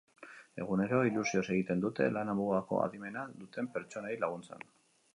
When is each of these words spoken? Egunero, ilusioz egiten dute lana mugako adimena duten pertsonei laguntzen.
Egunero, 0.63 1.01
ilusioz 1.09 1.43
egiten 1.57 1.85
dute 1.85 2.09
lana 2.17 2.37
mugako 2.41 2.83
adimena 2.89 3.29
duten 3.45 3.73
pertsonei 3.77 4.19
laguntzen. 4.27 4.71